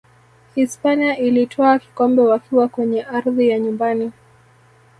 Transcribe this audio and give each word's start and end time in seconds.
hispania 0.55 1.17
ilitwaa 1.17 1.79
kikombe 1.79 2.21
wakiwa 2.21 2.67
kwenye 2.67 3.03
ardhi 3.03 3.49
ya 3.49 3.59
nyumbani 3.59 4.11